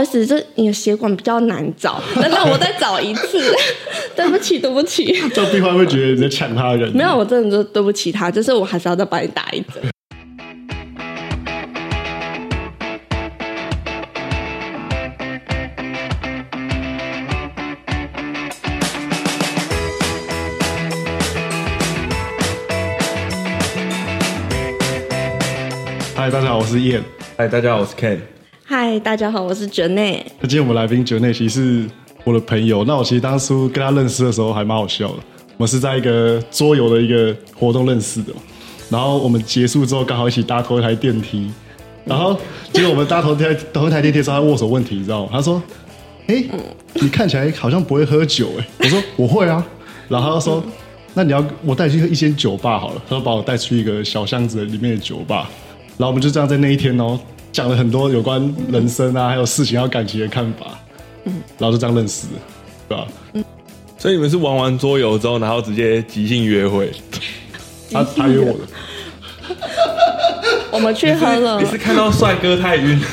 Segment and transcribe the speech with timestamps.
[0.00, 3.54] 好意思，这你的血管比较难找， 那让我再找一次。
[4.16, 5.04] 对不起，对不起。
[5.34, 6.90] 这病患会觉得你在抢他人。
[6.96, 9.82] 没有，我真的就对不起他，就是我还是要再帮你打一针。
[26.14, 27.02] 嗨，大家好，我是燕。
[27.36, 28.39] 嗨，大家好，我是 Ken。
[28.72, 31.90] 嗨，大家好，我是 j a n e 今天我们来宾 j a n e 其实是
[32.22, 32.84] 我的朋友。
[32.84, 35.14] 那我其实当初跟他认识的时候还蛮好笑的。
[35.56, 38.32] 我们是在一个桌游的一个活动认识的，
[38.88, 41.50] 然后我们结束之后刚好一起搭同一台电梯，
[42.04, 42.38] 然后
[42.72, 45.30] 结果我们搭同台 同一台电梯时候他握手问题，你知道吗？
[45.32, 45.60] 他说
[46.28, 46.44] ：“哎，
[46.94, 49.66] 你看起来好像不会喝酒哎。”我说：“我会啊。
[50.08, 50.62] ”然后他说
[51.14, 55.50] ：“那你要我带你去一间酒吧好了。”他说：“把我带去一个小巷子里面的酒吧。”
[55.98, 57.18] 然后我们就这样在那一天哦，
[57.52, 60.78] 讲了很多有关人生啊，还有事情还有感情的看法，
[61.24, 62.26] 嗯，然后就这样认识，
[62.88, 63.06] 对吧？
[63.32, 63.44] 嗯，
[63.98, 66.90] 所以你们是玩完桌游之后，然后直接即兴约会？
[67.92, 68.60] 他他约我的，
[70.70, 71.60] 我们去喝了。
[71.60, 73.06] 你是看到帅哥太晕了？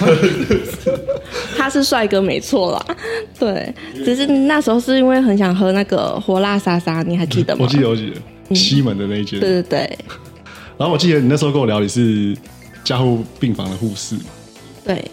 [1.58, 2.86] 他是帅哥没错啦，
[3.40, 3.74] 对，
[4.06, 7.66] 只是那时候是因为很想喝那个火辣沙沙，你还记得吗？
[7.66, 8.14] 我记得，我记
[8.50, 9.98] 得西门的那一间，对对对。
[10.78, 12.38] 然后我记得你那时候跟我聊，你是。
[12.88, 14.16] 加护病房的护士，
[14.86, 15.04] 对，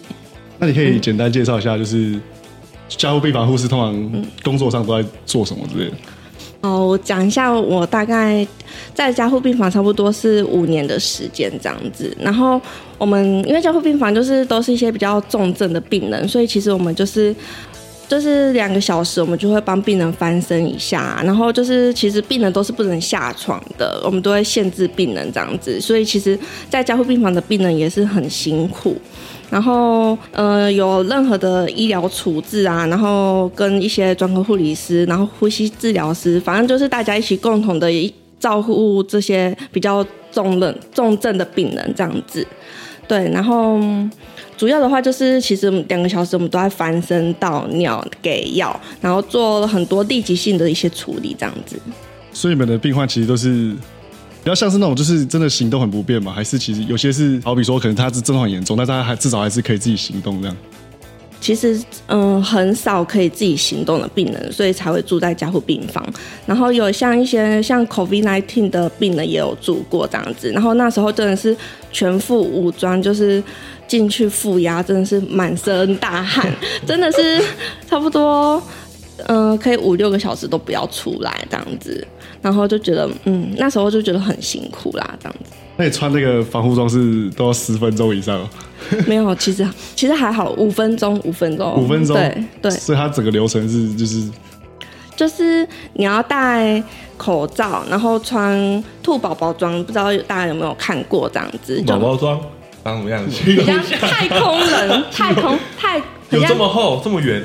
[0.57, 2.17] 那你可以简单介绍一下，就是
[2.87, 5.97] 加护病房护士通常工作上都在做什么之类的。
[6.61, 8.47] 哦，我讲一下，我大概
[8.93, 12.15] 在加护病房差不多是五年的时间这样子。
[12.17, 12.61] 然后
[12.97, 17.35] 我们因为加护病房就是都是一些比较重症的病人，所以其实我们就是。
[18.07, 26.37] 就是两个小时，我们就会帮病人翻身一下，然后就是其实病人都是不能下床的，我们都会限制病人这样子，所以其实，
[26.69, 28.95] 在加护病房的病人也是很辛苦。
[29.49, 37.89] 然后，呃，有任何的医疗处置啊，然后跟一些专科护理师，然后呼吸治疗师，反正就是大家一起共同的
[38.39, 42.45] 照顾这些比较重症重症的病人这样子。
[43.07, 43.79] 对，然后。
[44.57, 51.77] 主要的话就是，其实两个小时我们都在翻身倒尿、给药，然后做了很多立即性的一些处理，这样子。
[52.31, 53.71] 所以你们的病患其实都是
[54.43, 56.31] 比较像是那种，就是真的行动很不便嘛？
[56.31, 60.57] 还是其实有些是，好比说可能他是症状很严重，但他还至少还是可以自己行动这样。
[61.45, 66.03] 其实，嗯，很少可以自己行动的病人，所以才会住在加护病房。
[66.47, 70.49] 然后有像一些像 COVID-19 的病人也有住过这样子。
[70.49, 71.55] 然后那时候真的是
[71.91, 73.43] 全副武装，就是
[73.87, 76.51] 进去负压，真的是满身大汗，
[76.83, 77.39] 真的是
[77.87, 78.59] 差不多，
[79.27, 82.07] 嗯，可以五六个小时都不要出来这样子。
[82.41, 85.51] 然后就觉得，嗯，那时候就觉得很辛苦啦，这样子。
[85.77, 88.47] 那你穿那个防护装是都要十分钟以上？
[89.07, 92.71] 没有，其实其实还好，五分钟，五分钟，五分钟，对对。
[92.71, 94.29] 所以它整个流程是就是
[95.15, 96.81] 就是你要戴
[97.17, 101.81] 口罩，然后穿兔宝宝装，不知道大家有没有看过这样子？
[101.85, 102.39] 宝宝装
[102.83, 103.65] 长什么样子？
[103.65, 105.97] 像太空人，太空太
[106.29, 107.43] 有这么厚，这么圆。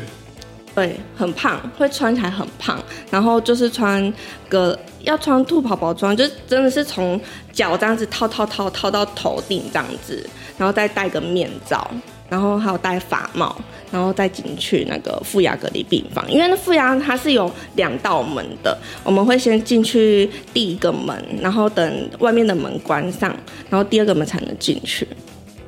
[0.75, 2.79] 对，很胖，会穿起来很胖，
[3.11, 4.13] 然后就是穿
[4.49, 7.21] 个要穿兔宝宝装，就真的是从
[7.53, 10.25] 脚这样子套套套套到头顶这样子，
[10.57, 11.91] 然后再戴个面罩，
[12.29, 13.55] 然后还有戴发帽，
[13.91, 23.37] 然后再进去那个负压隔离病房，因为那负压它是有两道门的，我们会先进去第一个门，然后等外面的门关上，
[23.69, 25.07] 然后第二个门才能进去。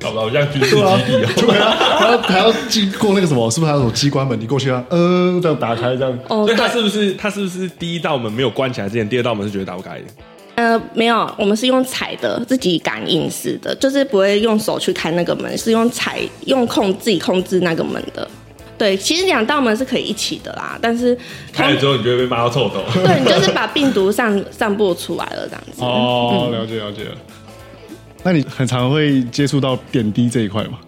[0.03, 0.99] 搞不好像军事基地哦，
[1.37, 4.39] 对啊，还要还要经过那个什么，是不是还有什么机关门？
[4.39, 6.19] 你过去啊，嗯，这样打开这样。
[6.27, 10.05] 哦，所以他是不是他是不是第一道门没有关起来之前，第二道门是绝对打不开的？
[10.55, 18.27] 呃，没有，我们是用踩的，自己感应式的，就是不会用手去开那个门，是用踩用控自己控制那个门的。
[18.77, 21.17] 对，其实两道门是可以一起的啦，但是
[21.53, 22.81] 开了之后你就会被骂到臭头。
[22.93, 25.81] 对你就是把病毒散散播出来了这样子。
[25.81, 27.05] 哦，了解了解。
[28.23, 30.79] 那你很常会接触到点滴这一块吗？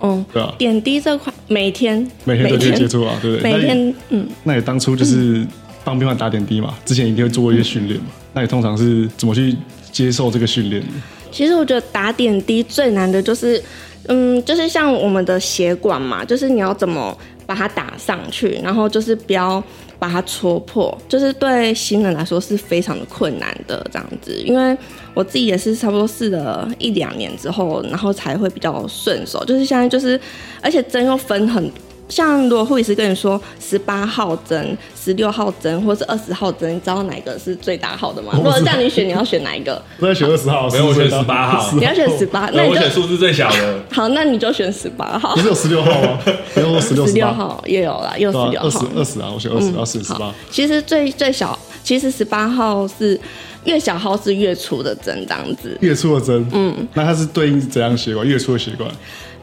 [0.00, 3.52] 哦，对啊，点滴这块每天每天都去接触啊，对不对？
[3.52, 4.28] 每天，嗯。
[4.42, 5.46] 那你当初就是
[5.82, 6.74] 帮病患打点滴嘛？
[6.84, 8.06] 之前一定会做过一些训练嘛？
[8.34, 9.56] 那你通常是怎么去
[9.90, 10.82] 接受这个训练？
[11.30, 13.62] 其实我觉得打点滴最难的就是，
[14.08, 17.16] 嗯，就是像我们的血管嘛，就是你要怎么
[17.46, 19.62] 把它打上去，然后就是不要
[20.04, 24.76] 把它戳破，就是对新人来说是非常的困难的这样子，因为。
[25.14, 29.44] 我自己也是差不多试了一两年之后，然后才会比较顺手。
[29.44, 30.20] 就是现在就是，
[30.60, 31.70] 而且针又分很
[32.08, 38.32] 像如果护理师跟你说十八号针、十六号针或是二十号针，你知道哪个是最大号的吗？
[38.34, 39.82] 如果让你选，你要选哪一个？
[39.98, 45.40] 我在选二十号，没有我选18 18号 你要选十八，那那你就我选数字最小的， 好，那你就选十八号不。
[45.40, 46.18] 是有十六号吗？
[46.54, 49.00] 没有十六十六，号也有啦，也有对啊二十十六号。
[49.00, 53.18] 二十啊，我选二十，然后十十八。，其实最最小，其实十八号是
[53.64, 55.76] 越小号是越粗的针，这样子。
[55.80, 58.26] 月初的针，嗯，那它是对应怎样血管？
[58.26, 58.90] 月初的血管，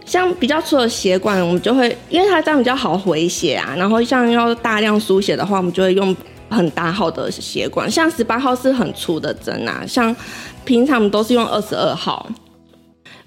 [0.06, 3.74] 像比较粗的血管，我们就会因为它这样比较好回血啊。
[3.78, 6.16] 然后像要大量输血的话，我们就会用
[6.50, 7.90] 很大号的血管。
[7.90, 10.16] 像十八号是很粗的针啊，像
[10.66, 12.28] 平常我们都是用二十二号。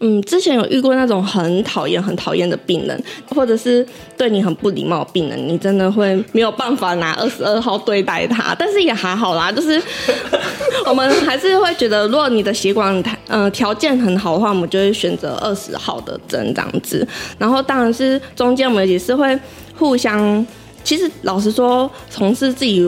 [0.00, 3.86] 嗯，之前有遇过那种很讨厌、很讨厌的病人，或者是
[4.16, 8.54] 对你很不礼貌的病人，你真的会没有办法拿二十二号对待他。
[8.58, 9.80] 但是也还好啦，就是
[10.86, 17.06] 我们还是会觉得，如果你的血管呃条件很好的话，我们就会选择二十号的针这样子。
[17.38, 19.38] 然后当然是中间我们也是会
[19.76, 20.46] 互相，
[20.82, 22.84] 其实老实说，从事自己。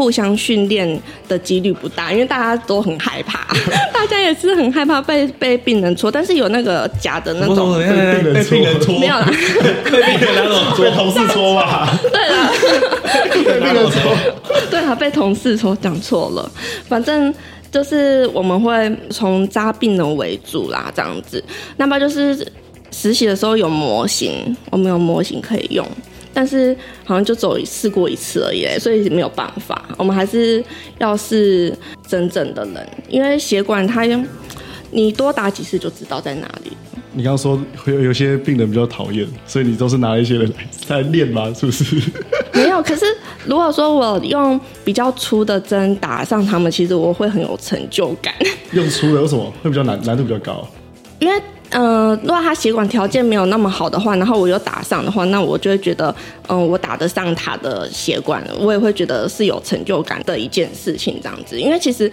[0.00, 0.98] 互相训练
[1.28, 3.46] 的几率不大，因为大家都很害怕，
[3.92, 7.84] 大家也是很害怕被被病人戳，但是有那个假的那我种，被
[8.44, 9.26] 病人戳，没有啦，
[9.84, 12.50] 被病人拿走 被同事戳吧，对啦，
[13.44, 14.16] 被病人戳，
[14.70, 16.50] 对啊，被同事戳讲错了，
[16.88, 17.32] 反正
[17.70, 21.44] 就是我们会从扎病人为主啦，这样子。
[21.76, 22.34] 那么就是
[22.90, 25.86] 实习的时候有模型，我们有模型可以用，
[26.32, 29.84] 但是好像就走试过一次而已，所以没有办法。
[29.96, 30.64] 我们还是
[30.98, 34.02] 要是真正的人，因为血管它
[34.92, 36.72] 你多打几次就知道在哪里。
[37.12, 40.52] 你刚刚说会有有些病人比较讨厌，所以你都是拿一些人
[40.88, 41.52] 来来练吗？
[41.52, 41.84] 是不是？
[42.52, 43.04] 没有，可是
[43.44, 48.32] 如果说我用比较粗的针打上他们，其实我会很有成就感。
[48.72, 50.66] 用粗的为什么会比较难难度比较高？
[51.18, 51.40] 因为
[51.70, 56.14] 呃，如果他血管条件没有那么好的话，然后我又打上的话，那我就会觉得，
[56.48, 61.60] 嗯、我打得上他的血管，我也会觉得是有成就感的一件事情，这样子。
[61.60, 62.10] 因为其实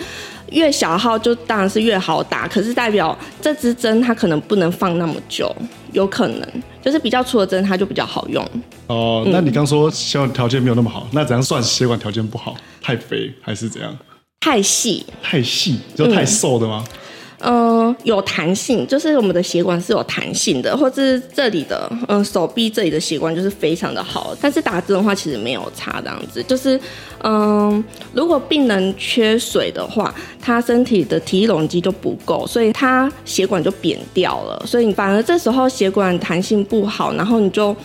[0.51, 5.53] 越小号就当然是越好打，可是代表这支针它可能不能放那么久，
[5.91, 6.47] 有可能
[6.81, 8.47] 就是比较粗的针它就比较好用。
[8.85, 12.55] 哦，那你刚说血管条件没有那么好，那怎样算血管条件不好？
[12.81, 13.97] 太肥还是怎样？
[14.39, 16.85] 太细，太细，就太瘦的吗？
[16.87, 16.93] 嗯，
[17.39, 24.35] 嗯有弹性，就是我们的血管是有弹性的，或是这里的，嗯，手臂这里的血管就是非常的好。
[24.41, 26.79] 但是打针的话，其实没有差这样子，就是，
[27.23, 37.75] 嗯，如果病人缺水的话，他身体的体容积就不够，所以他血管就扁掉了，所以你反而这时候血管弹性不好，然后你就。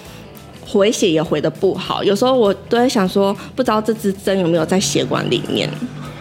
[0.66, 5.68] 回血也回的不好，有时候我都在想说，不知道这支针有没有在血管里面。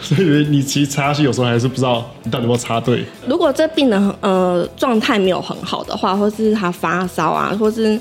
[0.01, 3.05] 所以你其实插下去有时候还是不知道你到底有没有插对。
[3.27, 7.99] 如果这病人呃状态没有很好的话，或是他发烧啊，或是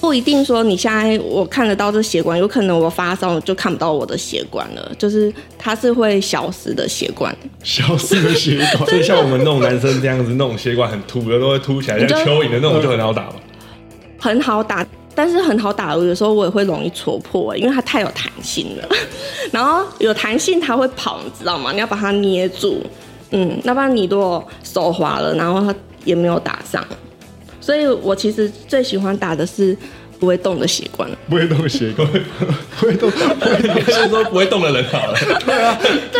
[0.00, 7.34] 不一定说你现在我看得到这血管，有可能我发烧就看不到我的血管了，就是它是会消失的血管。
[7.64, 13.34] 消失的血管，所以像我们那种男生这样子，那种血管很凸的都会凸起来，像蚯蚓的那种就很好打嘛。
[14.20, 14.86] 很好打，
[15.18, 18.88] 但是很好打，有时候我也会容易戳破，因为它太有弹性了。
[19.50, 21.72] 然后有弹性它会跑，你知道吗？
[21.72, 22.80] 你要把它捏住，
[23.32, 26.86] 嗯，要不然你如果手滑了，然后它也没有打上。
[27.60, 29.76] 所以我其实最喜欢打的是
[30.20, 31.10] 不会动的习惯。
[31.28, 32.08] 不会动的血管，
[32.78, 33.10] 不会动。
[33.10, 35.76] 你就说不会动的人好了，对啊，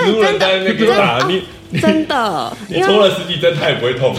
[0.09, 1.45] 路人在那边打你，
[1.81, 4.13] 真的，你戳了十几针，他也不会痛。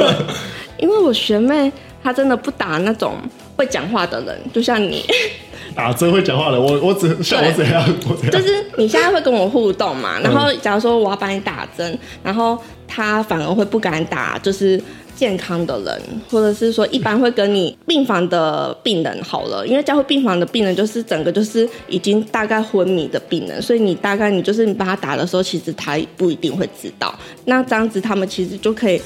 [0.78, 1.72] 因为我学妹
[2.06, 3.16] 她真的不打那种
[3.56, 5.04] 会讲话的人，就像你，
[5.74, 12.56] 打针会讲话的，我我只像我怎样，我怎样，就是你现在会跟我互动嘛，然后假如说我要帮你打针，然后
[12.96, 14.82] 他反而会不敢打，就是
[15.14, 28.98] 健康的人，或者是说一般会跟你病房的病人好了，因为加护病房的病人就是整个就是已经大概昏迷的病人，所以你大概你就是你帮他打的时候，其实他不一定会知道，那这样子他们其实就可以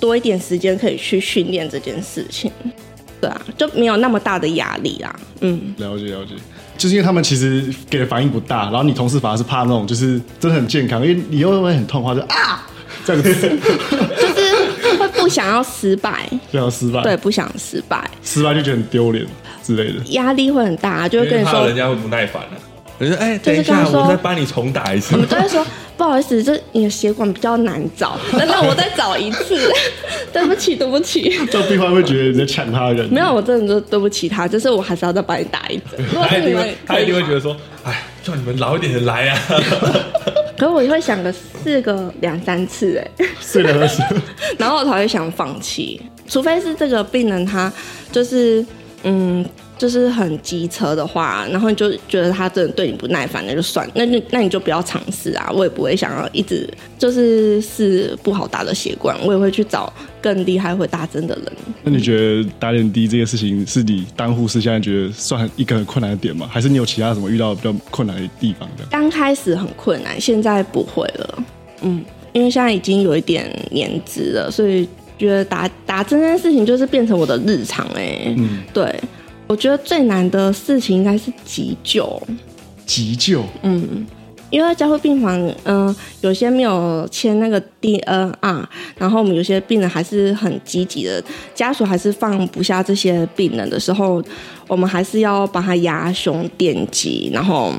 [0.00, 2.50] 多一点时间可以去训练这件事情。
[3.20, 5.14] 对啊，就没有那么大的压力啦。
[5.40, 6.34] 嗯，了解了解。
[6.76, 12.68] 就是因为他们其实给的反应不大，然后你同事反而是怕那种就是真的很健康，因为你又会很痛的话就啊
[13.06, 19.24] 这样子，就是会不想要失败，不想失败，对，，不想失败，失败就觉得很丢脸
[19.62, 20.04] 之类的。
[20.06, 22.50] 压力会很大，就会跟你说人，家会不耐烦了。
[22.98, 25.20] 我就说，哎，就是等一下，跟他说我再帮你重打一次我。
[25.20, 25.64] 们都会说
[25.96, 29.58] 不好意思，这你的血管比较难找， 那让我再找一次，
[30.32, 31.22] 对不起，对不起。
[31.50, 36.04] 这样病患会觉得你在抢他的人，没有，我真的就对不起他，就是我还是要再帮你打一针。
[36.12, 39.38] 如果是你们他一定会，，他一定会觉得，得说，哎，叫你们老一点的来啊。
[40.58, 44.02] 可是我会想个四个两三次哎，睡了二十，
[44.58, 47.70] 然后我才会想放弃，除非是这个病人他
[48.10, 48.64] 就是
[49.02, 49.44] 嗯
[49.78, 55.50] 就是很机车的话，然后你就觉得他真的对你不耐烦，那就算，那就那你就不要尝试啊。
[55.52, 56.68] 我也不会想要一直
[56.98, 59.92] 就是是不好打的血管，我也会去找
[60.22, 61.44] 更厉害会打针的人。
[61.82, 66.48] 那你觉得打点滴这件事情是你当护士现在觉得算一个很困难的点吗？
[66.50, 68.84] 还是你有其他什么遇到比较困难的地方的？
[68.90, 71.44] 刚开始很困难，现在不会了。
[71.82, 72.02] 嗯，
[72.32, 78.98] 因为现在已经有一点年资了，所以觉得打打针这件事情就是变成我的日常哎、嗯，对，
[79.46, 82.20] 我觉得最难的事情应该是急救。
[82.84, 84.06] 急救，嗯
[84.48, 88.64] 因为加护病房，嗯、有些没有签那个 DNR，
[88.96, 91.22] 然后我们有些病人还是很积极的，
[91.52, 94.22] 家属还是放不下这些病人的时候，
[94.68, 97.74] 我们还是要帮他压胸电击，然后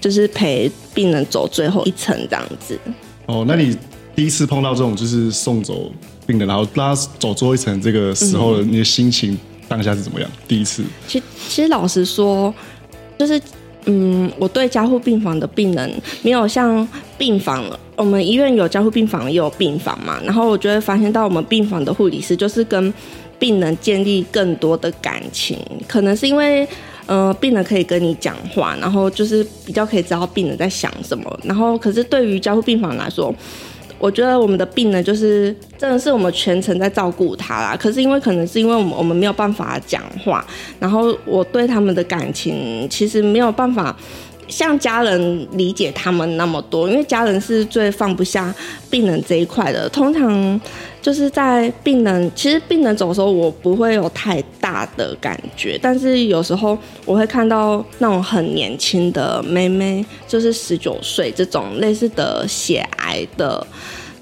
[0.00, 2.78] 就是陪病人走最后一程这样子。
[3.26, 3.76] 哦，那你
[4.14, 5.90] 第一次碰到这种就是送走
[6.24, 9.36] 病人，然后让他走最后一层这个时候的你的心情
[9.72, 10.28] 当下是怎么样？
[10.46, 12.52] 第一次，其其实老实说，
[13.18, 13.40] 就是
[13.86, 15.90] 嗯，我对加护病房的病人
[16.22, 16.86] 没有像
[17.16, 17.64] 病房，
[17.96, 22.92] 我们医院有加护病房也有病房嘛，然后我就会发现到我们病房的护理师就是跟
[23.38, 26.68] 病人建立更多的感情，可能是因为。
[27.06, 31.40] 呃，病人可以跟你讲话，然后就是比较可以知道病人在想什么。
[31.42, 33.34] 然后，可是对于加护病房来说，
[34.02, 37.76] 我觉得我们的病人就是真的是我们全程在照顾他啦。
[37.76, 40.44] 可是因为可能是因为我们我们没有办法讲话，
[40.80, 43.96] 然后我对他们的感情其实没有办法
[44.48, 48.54] 像家人理解他们那么多，因为家人是最放不下
[48.90, 49.88] 病人这一块的。
[49.88, 50.60] 通常
[51.00, 63.66] 就是在病人，其实病人走的时候，我不会有太大的感觉，但是有时候我会看到那种很年轻的妹妹，就是十九岁这种类似的血癌的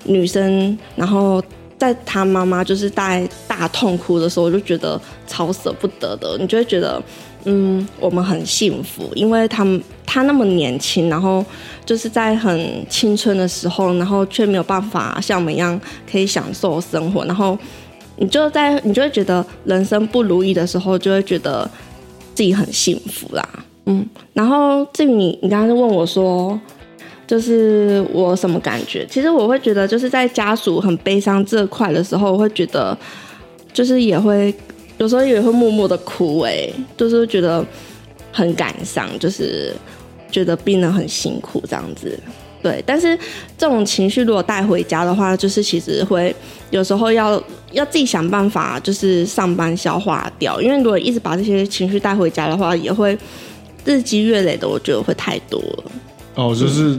[0.05, 1.43] 女生，然后
[1.77, 7.03] 在她妈妈就是在大痛哭的时候，我就觉得超舍不得的，你就会觉得。
[7.45, 11.43] 嗯，我们很幸福，因为他们他那么年轻，然后
[11.87, 15.81] 就是在很青春的时候，然后却没有办法像我们一样
[16.11, 17.59] 可以享受生活，然后
[18.17, 21.69] 你就在你就会觉得人生不如意的时候，就会觉得
[22.35, 23.49] 自己很幸福啦。
[23.87, 26.61] 嗯，然后至于你你刚刚就问我说，
[27.27, 29.07] 就是我什么感觉？
[29.09, 32.95] 其实我会觉得，就是在家属很悲伤这块的时候，我会觉得
[33.73, 34.55] 就是也会。
[35.01, 37.65] 有时候也会默默的哭、欸，哎，就是觉得
[38.31, 39.75] 很感伤，就是
[40.31, 42.21] 觉得病人很辛苦这样子，
[42.63, 42.85] 对。
[42.87, 43.19] 但是
[43.57, 46.37] 这种情绪如果带回家的话，就是其实会
[46.69, 47.43] 有时候要
[47.73, 53.19] 要自己想办法，就是上班消化掉，因为如果一直把这些情绪带回家的话，也会
[53.87, 55.85] 日积月累的，我觉得会太多了。
[56.35, 56.99] 哦，就是，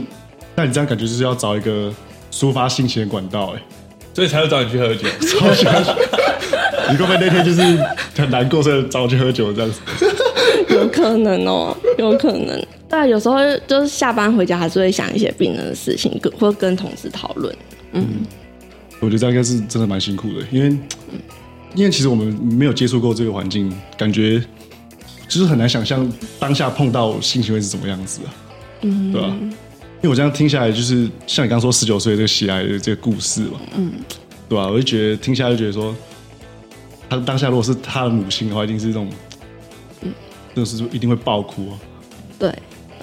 [0.56, 1.94] 那你这样感觉就是要找一个
[2.32, 3.62] 抒发心情的管道，哎，
[4.12, 5.06] 所以才会找你去喝酒。
[5.38, 5.84] 超喜欢。
[6.90, 7.60] 你会不会那天就是
[8.16, 9.80] 很难过，所以找我去喝酒这样子？
[10.70, 12.66] 有可能哦，有可能。
[12.88, 13.36] 对啊，有时候
[13.66, 17.54] 就是下班回家还是会想一些病人的事情，跟或跟同事讨论。
[17.92, 18.04] 嗯，
[19.00, 20.76] 我觉得这样应该是真的蛮辛苦的，因为
[21.74, 24.42] 因为其实我们没有接触过这个环境，感觉
[25.28, 28.28] 就是很难想象当下碰到心情会是怎么样子啊，
[28.82, 29.28] 嗯，对吧？
[30.02, 33.92] 因为我这样听下来，就是像你刚刚说十九岁这个喜爱的这个故事嘛，嗯，
[34.48, 34.66] 对吧？
[34.66, 35.94] 我就觉得听下来就觉得说，
[37.12, 39.06] 他当下如果是他的母亲的话，一定是这种，
[40.00, 40.10] 嗯，
[40.54, 41.78] 就是一定会爆哭啊。
[42.38, 42.50] 对，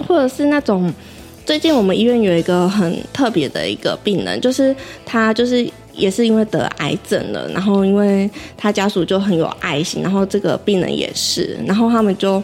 [0.07, 0.91] 或者是那种
[1.45, 4.75] 最近我们医院有一个很特别的一个病人，就是
[5.05, 12.41] 他就是也是因为得癌症了，然后因为他家属就很有爱心，然后这个病人也是，然后他们就。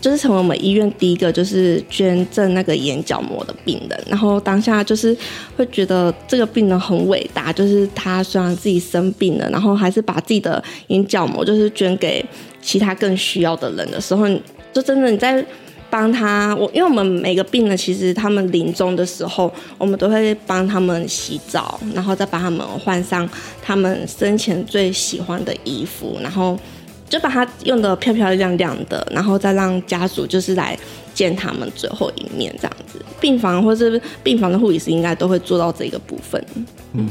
[0.00, 5.14] 就是成为我们医院第一个就是捐赠那个眼角膜的病人，然后当下就是
[5.56, 12.24] 会觉得这个病人很伟大，就是他虽然自己生病了，然后还是把自己的眼角膜就是捐给
[12.62, 14.26] 其他更需要的人的时候，
[14.72, 15.44] 就真的你在
[15.90, 16.54] 帮他。
[16.56, 23.28] 我因为我们每个病人其实他们临终的时候，我们都会帮他们洗澡，然后再帮他们换上
[23.60, 26.58] 他们生前最喜欢的衣服，然后。
[27.10, 30.78] 就把它用的漂漂亮亮的，然后再让家属就是来
[31.12, 33.04] 见他们最后一面这样子。
[33.20, 36.42] 病房或是病房的护理师应该都会做到这个部分。
[36.94, 37.08] 嗯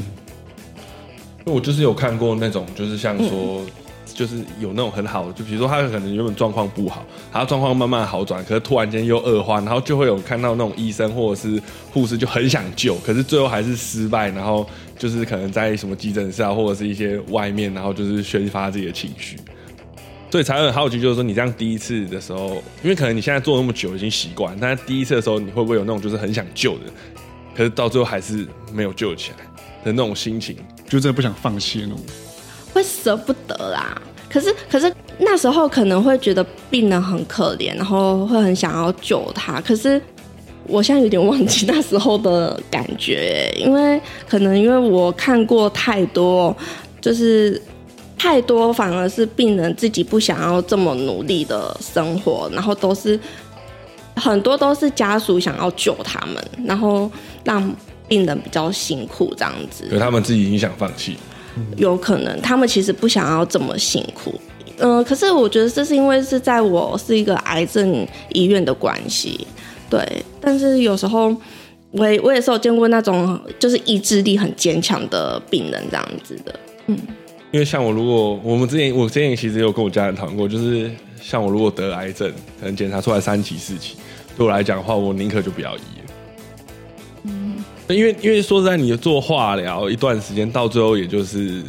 [1.44, 3.64] 我就是有看过那种，就是像 说，
[4.06, 11.60] 就是有那种很好的，就比如说他可能原本状况不好，他状况慢慢好转，可是突然间又恶化，然后就会有看到那种医生或者是
[11.92, 14.64] 护士就很想救，可是最后还是失败，然后
[14.98, 19.36] 就是可能在什么急诊室啊，或者是一些外面，然后就是宣发自己的情绪。
[20.30, 26.84] 所以才很好奇，就是说你这样第一次的时候，因为可能你现在做那么久已经习惯，但是第一次的时候，你会不会有那种就是很想救的，
[27.54, 29.38] 可是到最后还是没有救起来
[29.84, 30.56] 的那种心情？
[30.88, 31.98] 就真的不想放弃那种。
[32.72, 39.60] 会舍不得啦，可是可是那时候可能会觉得病人很可怜，然后会很想要救他。
[39.60, 40.00] 可是
[40.68, 46.56] 我现在有点忘记那时候的感觉，因为可能因为我看过太多，
[47.00, 47.60] 就是
[48.22, 53.18] 太多反而是病人自己不想要这么努力的生活，然后都是
[54.14, 56.36] 很多都是家属想要救他们，
[56.66, 57.10] 然后
[57.44, 57.74] 让
[58.06, 59.86] 病人比较辛苦这样子。
[59.88, 61.16] 可他们自己已经想放弃。
[61.78, 64.38] 有可能他们其实不想要这么辛苦，
[64.76, 69.46] 嗯、可是我觉得这是因为是在我是一个癌症医院的关系，
[69.88, 70.22] 对。
[70.42, 71.34] 但是有时候
[71.92, 76.54] 我也我也是有见过那种就是意志力很坚强的病人这样子的，
[77.52, 80.90] 因为像我，如果我们之前我之前其实有跟我家人讨论过，就是
[81.20, 82.30] 像我如果得癌症，
[82.60, 83.96] 可能检查出来三期四期，
[84.36, 86.12] 对我来讲的话，我宁可就不要医了。
[87.24, 87.56] 嗯，
[87.88, 91.62] 因为因为说实在，你做化疗一段时间，到最后也就是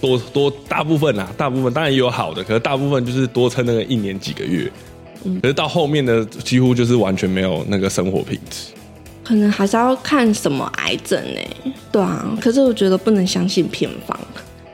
[0.00, 4.70] 多多大部分啊，大部分当然也有好的，可是大部分就是多撑那个一年几个月。
[5.42, 8.72] 可是到后面的几乎就是完全没有那个生活品质。
[9.24, 12.38] 可能还是要看什么癌症呢、对啊。
[12.40, 14.18] 可是我觉得不能相信偏方，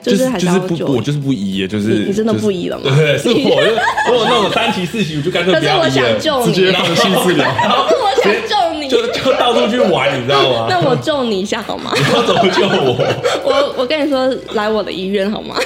[0.04, 7.46] 就是还是要就就是不我就是不移耶，就是你你真的不移了吗对，是我，就如果那种三期四期，我就干脆可是我不要移了想，救你，直接放弃治疗。
[7.88, 10.66] 我想救你，就就到处去玩，你知道吗？
[10.68, 11.92] 那我救你一下好吗？
[11.96, 12.96] 你要怎么救我？
[13.44, 15.56] 我我跟你说，来我的医院好吗？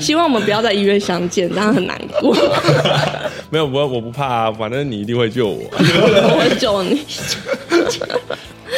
[0.00, 2.34] 希望我们不要在医院相见，这样很难过。
[3.50, 5.60] 没有，我我不怕啊，反正你一定会救我。
[5.70, 7.02] 我会救你。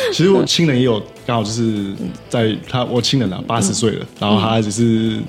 [0.13, 1.95] 其实我亲人也有刚好就是
[2.29, 5.21] 在他我亲人啊八十岁了，然后他只是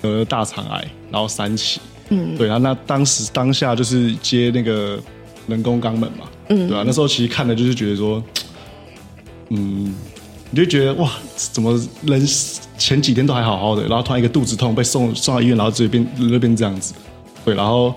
[0.00, 4.98] 得了大肠癌，然后三期，嗯，对啊，那当时当下就是接那个
[5.46, 8.22] 人工肛门嘛，嗯，对啊，那时候其实看的就是觉得说，
[9.50, 9.94] 嗯，
[10.50, 12.26] 你就觉得哇，怎么人
[12.76, 16.94] 前几天都还好好的，然后突然一个肚子痛被送送到医院，然后直接变人就变这样子，
[17.44, 17.94] 对，然后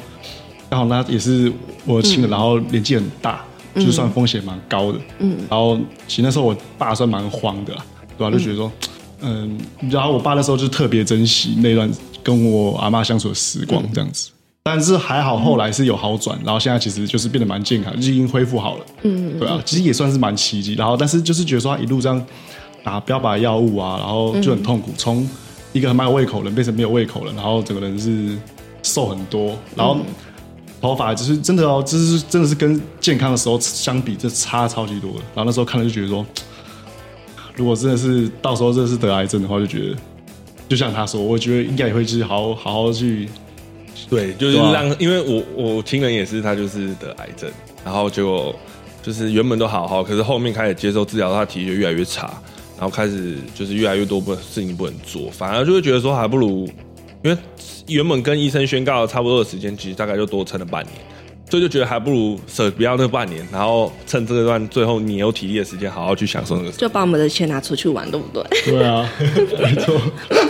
[0.70, 1.52] 刚好那也是
[1.86, 3.44] 我的亲人，然后年纪很大，
[3.76, 7.86] 就算风险蛮高的，嗯，然后其实那时候我爸算蛮慌的啦，
[8.18, 8.72] 对吧、就觉得说，
[9.22, 9.58] 嗯，
[9.90, 11.90] 然后我爸那时候就特别珍惜那段
[12.24, 14.32] 跟我阿妈相处的时光，这样子。
[14.64, 18.86] 但是还好，后来是有好转，然后现在其实就是变得蛮健康，就已经恢复好了。
[19.02, 20.76] 嗯，对啊，其实也算是蛮奇迹。
[20.76, 22.24] 然后，但是就是觉得说他一路这样
[22.84, 25.28] 打标靶药物啊，然后就很痛苦，从
[25.74, 28.38] 一个很蛮有胃口的人变成没有胃口了，然后整个人是
[28.84, 29.98] 瘦很多，然后
[30.82, 35.20] 头发就是真的哦，就是真的是跟健康的时候相比，这差超级多的。
[35.36, 36.26] 然后那时候看了就觉得说，
[37.56, 39.96] 如果真的是到时候真的是得癌症的话，就觉得
[40.68, 43.30] 就像他说，我觉得应该也会去好好好去
[44.10, 47.50] 对，就是让，因为我我亲人也是，他就是得癌症，
[47.86, 48.56] 然后结果
[49.04, 52.34] 就是原本都好好，可是后面开始接受治疗，他体力就越来越差，
[52.78, 56.68] 然后开始就是越来越多不事情不能做，反而就会觉得说还不如，
[57.24, 57.38] 因为
[57.92, 60.94] 原本跟医生宣告差不多的时间，其实大概就多撑了半年。
[61.50, 66.72] 所以就觉得还不如舍不要那半年，然后趁这段最后你有体力的时间，好好去享受那个。
[66.72, 68.44] 就把我们的钱拿出去玩，对不对？
[68.64, 69.10] 对啊，
[69.60, 70.00] 没错，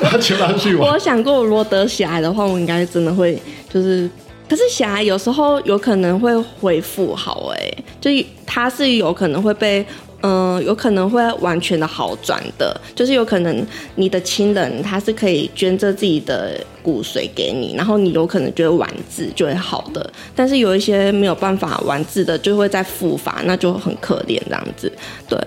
[0.04, 1.00] 把钱拿去玩我。
[1.00, 3.36] 想过，如果得血癌的话，我应该真的会
[3.68, 4.08] 就是。
[4.48, 8.12] 可是血癌有时候有可能会恢复好、哎，就
[8.46, 9.84] 它是有可能会被，
[10.24, 24.92] 嗯、有可能会完全的好转的，就是有可能你的亲人他是可以捐着自己的骨髓给你，然后你有可能就会完治就会好的，但是有一些没有办法完治的，就会再复发，那就很可怜这样子。
[25.28, 25.38] 对，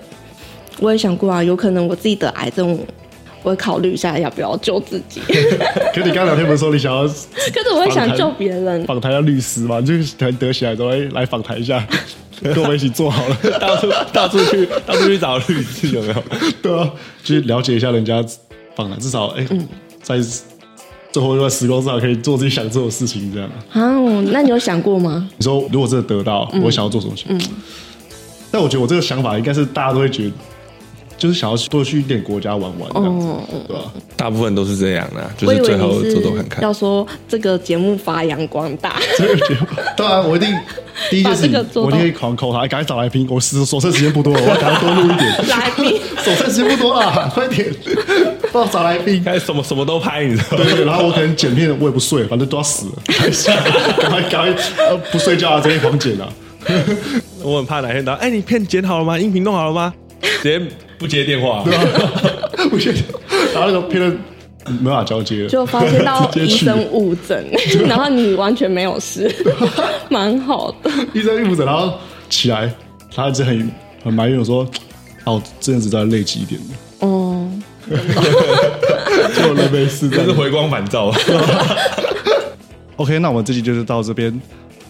[0.79, 2.77] 我也想过啊，有可能我自己得癌症，
[3.43, 5.21] 我会考虑一下要不要救自己。
[5.93, 7.03] 可你刚刚聊天不是说你想要
[7.53, 9.79] 可是我会想救别人，访谈要律师嘛？
[9.79, 11.85] 就是得得起来之后，哎，来访谈一下，
[12.53, 13.35] 跟我们一起做好了。
[13.59, 16.23] 到处到处去到处去找律师有没有？
[16.61, 16.89] 对啊，
[17.23, 18.23] 就是了解一下人家
[18.75, 19.45] 方案，至少哎，
[20.01, 20.19] 在
[21.11, 23.49] 最后一段时光，至少可以做自己想做的事情，这样。
[23.71, 23.95] 啊，
[24.31, 25.29] 那你有想过吗？
[25.37, 27.13] 你说如果真的得到，我想要做什么？
[27.29, 27.39] 嗯，
[28.51, 30.31] 但我觉得我这个想法应该是大家都会觉得，
[31.17, 33.27] 就是想要多去一点国家玩玩，这样子，
[33.67, 33.83] 对吧？
[34.17, 36.63] 大部分都是这样的，就是最后你做做看看。
[36.63, 40.49] 要说这个节目发扬光大，这个节目，当然我一定
[41.09, 41.43] 第一件事
[41.75, 43.25] 我一定会狂扣他，赶快找来宾。
[43.29, 45.47] 我时所剩时间不多了， 我要赶快多录一点。
[45.47, 47.73] 来宾 所剩时间不多了，快点，
[48.51, 49.21] 帮我找来宾。
[49.23, 50.63] 该什么什么都拍，你知道吗？
[50.63, 52.93] 对对，然后我可能剪片我也不睡，反正都要死了，
[54.01, 56.27] 赶快赶快呃不睡觉啊，直接狂剪啊。
[57.43, 59.19] 我很怕哪天到，哎，你片剪好了吗？
[59.19, 59.93] 音频弄好了吗？
[60.41, 60.61] 直接
[60.97, 61.63] 不接电话。
[62.69, 62.93] 不行，
[63.53, 64.17] 然后那个片段
[64.81, 67.45] 没法交接了，就发现到 直接去医生误诊，
[67.87, 69.33] 然后你完全没有事，
[70.09, 70.89] 蛮好的。
[71.13, 71.93] 医生预付诊，然后
[72.29, 72.73] 起来，
[73.13, 73.71] 他一直很
[74.03, 74.67] 很埋怨我说，
[75.25, 76.59] 哦，这阵子再累积一点。
[76.99, 77.47] 哦，
[77.87, 80.25] 就人没事这样。
[80.25, 81.13] 这是回光返照。
[82.95, 84.41] OK，那我们这集就是到这边，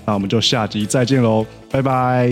[0.05, 2.31] 那我们就下集再见喽，拜拜。